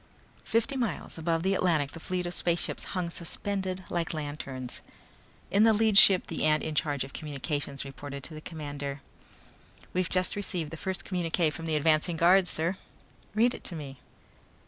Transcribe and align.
Fifty 0.45 0.75
miles 0.75 1.19
above 1.19 1.43
the 1.43 1.53
Atlantic 1.53 1.91
the 1.91 1.99
fleet 1.99 2.25
of 2.25 2.33
spaceships 2.33 2.85
hung 2.97 3.11
suspended 3.11 3.83
like 3.91 4.15
lanterns. 4.15 4.81
In 5.51 5.63
the 5.63 5.73
lead 5.73 5.95
ship 5.95 6.25
the 6.25 6.43
ant 6.43 6.63
in 6.63 6.73
charge 6.73 7.03
of 7.03 7.13
communications 7.13 7.85
reported 7.85 8.23
to 8.23 8.33
the 8.33 8.41
commander. 8.41 9.01
"We've 9.93 10.09
just 10.09 10.35
received 10.35 10.71
the 10.71 10.75
first 10.75 11.05
communique 11.05 11.51
from 11.51 11.67
the 11.67 11.75
advance 11.75 12.07
guard, 12.15 12.47
sir." 12.47 12.77
"Read 13.35 13.53
it 13.53 13.63
to 13.65 13.75
me." 13.75 13.99